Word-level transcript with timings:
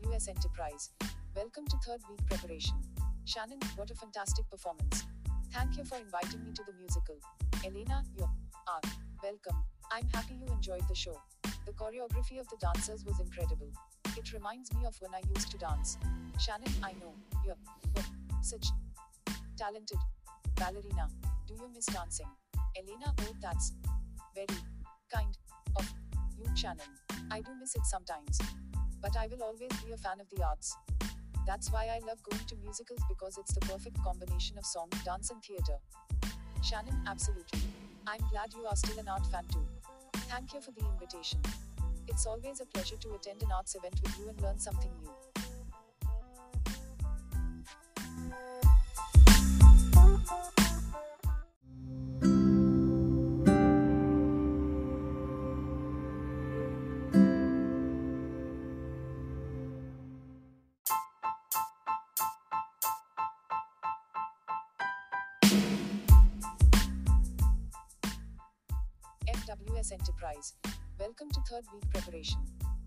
AWS 0.00 0.28
Enterprise. 0.28 0.90
Welcome 1.34 1.66
to 1.66 1.76
third 1.86 2.00
week 2.08 2.20
preparation. 2.28 2.74
Shannon, 3.24 3.58
what 3.76 3.90
a 3.90 3.94
fantastic 3.94 4.48
performance. 4.50 5.04
Thank 5.52 5.76
you 5.76 5.84
for 5.84 5.96
inviting 5.96 6.44
me 6.44 6.52
to 6.52 6.62
the 6.66 6.72
musical. 6.74 7.16
Elena, 7.64 8.02
you 8.16 8.24
are 8.24 8.80
welcome. 9.22 9.56
I'm 9.92 10.06
happy 10.14 10.34
you 10.34 10.52
enjoyed 10.52 10.86
the 10.88 10.94
show. 10.94 11.20
The 11.66 11.72
choreography 11.72 12.38
of 12.40 12.48
the 12.48 12.56
dancers 12.60 13.04
was 13.04 13.20
incredible. 13.20 13.70
It 14.16 14.32
reminds 14.32 14.72
me 14.74 14.86
of 14.86 14.96
when 15.00 15.14
I 15.14 15.20
used 15.34 15.50
to 15.52 15.58
dance. 15.58 15.98
Shannon, 16.38 16.72
I 16.82 16.92
know 16.92 17.14
you're 17.44 17.56
such 18.42 18.66
talented 19.56 19.98
ballerina. 20.56 21.08
Do 21.46 21.54
you 21.54 21.68
miss 21.74 21.86
dancing? 21.86 22.28
Elena, 22.76 23.12
oh, 23.20 23.34
that's 23.42 23.72
very 24.34 24.60
kind 25.12 25.36
of 25.76 25.86
you, 26.38 26.46
Shannon. 26.54 26.86
I 27.30 27.40
do 27.40 27.50
miss 27.58 27.74
it 27.74 27.84
sometimes. 27.84 28.38
But 29.02 29.16
I 29.16 29.26
will 29.28 29.42
always 29.42 29.70
be 29.84 29.92
a 29.92 29.96
fan 29.96 30.20
of 30.20 30.28
the 30.30 30.44
arts. 30.44 30.76
That's 31.46 31.72
why 31.72 31.86
I 31.86 32.00
love 32.06 32.22
going 32.30 32.44
to 32.46 32.56
musicals 32.56 33.00
because 33.08 33.38
it's 33.38 33.54
the 33.54 33.60
perfect 33.60 33.96
combination 34.04 34.58
of 34.58 34.66
song, 34.66 34.88
dance, 35.04 35.30
and 35.30 35.42
theater. 35.42 35.78
Shannon, 36.62 37.02
absolutely. 37.06 37.60
I'm 38.06 38.20
glad 38.30 38.52
you 38.54 38.66
are 38.66 38.76
still 38.76 38.98
an 38.98 39.08
art 39.08 39.26
fan 39.26 39.44
too. 39.52 39.66
Thank 40.28 40.52
you 40.54 40.60
for 40.60 40.72
the 40.72 40.86
invitation. 40.86 41.40
It's 42.08 42.26
always 42.26 42.60
a 42.60 42.66
pleasure 42.66 42.96
to 42.96 43.14
attend 43.14 43.42
an 43.42 43.50
arts 43.52 43.74
event 43.74 44.00
with 44.02 44.18
you 44.18 44.28
and 44.28 44.40
learn 44.42 44.58
something 44.58 44.90
new. 45.02 45.10
FWS 69.80 69.92
Enterprise. 69.92 70.54
Welcome 70.98 71.30
to 71.30 71.40
third 71.48 71.64
week 71.72 71.88
preparation. 71.90 72.38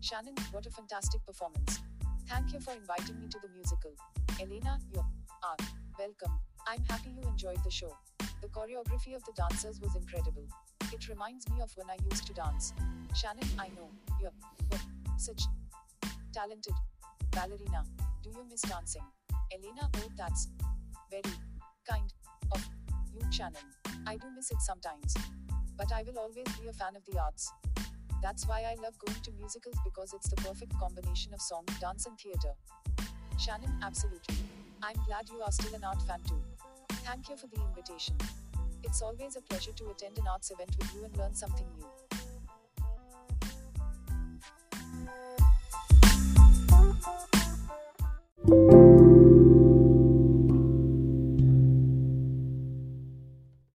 Shannon, 0.00 0.34
what 0.50 0.66
a 0.66 0.70
fantastic 0.70 1.24
performance. 1.24 1.80
Thank 2.28 2.52
you 2.52 2.60
for 2.60 2.72
inviting 2.74 3.18
me 3.18 3.28
to 3.28 3.38
the 3.42 3.48
musical. 3.48 3.92
Elena, 4.40 4.78
you 4.92 5.00
are 5.00 5.56
welcome. 5.98 6.38
I'm 6.68 6.82
happy 6.90 7.10
you 7.10 7.26
enjoyed 7.26 7.62
the 7.64 7.70
show. 7.70 7.96
The 8.18 8.48
choreography 8.48 9.14
of 9.16 9.24
the 9.24 9.32
dancers 9.34 9.80
was 9.80 9.96
incredible. 9.96 10.46
It 10.92 11.08
reminds 11.08 11.48
me 11.48 11.62
of 11.62 11.70
when 11.76 11.88
I 11.88 11.96
used 12.10 12.26
to 12.26 12.34
dance. 12.34 12.74
Shannon, 13.14 13.48
I 13.58 13.68
know 13.68 13.88
you 14.20 14.28
were 14.70 14.78
such 15.16 15.42
talented 16.34 16.74
ballerina. 17.30 17.84
Do 18.22 18.30
you 18.30 18.44
miss 18.50 18.62
dancing? 18.62 19.02
Elena, 19.50 19.88
oh, 19.96 20.08
that's 20.18 20.48
very 21.10 21.34
kind 21.88 22.12
of 22.52 22.62
you, 23.14 23.22
Shannon. 23.30 23.64
I 24.06 24.16
do 24.16 24.26
miss 24.36 24.50
it 24.50 24.60
sometimes. 24.60 25.14
But 25.76 25.92
I 25.92 26.02
will 26.02 26.18
always 26.18 26.46
be 26.60 26.68
a 26.68 26.72
fan 26.72 26.96
of 26.96 27.04
the 27.06 27.20
arts. 27.20 27.52
That's 28.22 28.46
why 28.46 28.60
I 28.62 28.74
love 28.82 28.98
going 29.04 29.20
to 29.20 29.32
musicals 29.32 29.76
because 29.84 30.12
it's 30.12 30.28
the 30.28 30.36
perfect 30.36 30.78
combination 30.78 31.34
of 31.34 31.40
song, 31.40 31.64
dance, 31.80 32.06
and 32.06 32.18
theater. 32.18 32.54
Shannon, 33.38 33.74
absolutely. 33.82 34.36
I'm 34.82 34.96
glad 35.06 35.28
you 35.28 35.42
are 35.42 35.50
still 35.50 35.74
an 35.74 35.84
art 35.84 36.00
fan 36.02 36.20
too. 36.28 36.40
Thank 37.04 37.28
you 37.28 37.36
for 37.36 37.48
the 37.48 37.60
invitation. 37.60 38.16
It's 38.84 39.02
always 39.02 39.36
a 39.36 39.40
pleasure 39.42 39.72
to 39.72 39.90
attend 39.90 40.18
an 40.18 40.24
arts 40.30 40.50
event 40.50 40.76
with 40.78 40.94
you 40.94 41.04
and 41.04 41.16
learn 41.16 41.34
something 41.34 41.66
new. 41.76 41.86